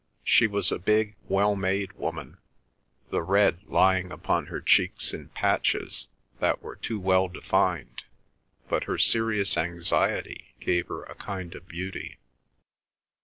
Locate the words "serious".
8.97-9.57